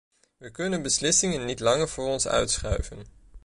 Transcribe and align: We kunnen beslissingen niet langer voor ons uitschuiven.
We 0.37 0.51
kunnen 0.51 0.81
beslissingen 0.81 1.45
niet 1.45 1.59
langer 1.59 1.89
voor 1.89 2.05
ons 2.07 2.27
uitschuiven. 2.27 3.05